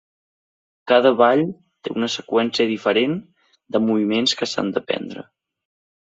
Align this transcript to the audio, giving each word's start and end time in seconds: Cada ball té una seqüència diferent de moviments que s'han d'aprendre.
Cada 0.91 1.09
ball 1.19 1.43
té 1.87 1.93
una 1.97 2.09
seqüència 2.13 2.67
diferent 2.73 3.15
de 3.77 3.83
moviments 3.93 4.35
que 4.43 4.51
s'han 4.55 4.75
d'aprendre. 4.79 5.29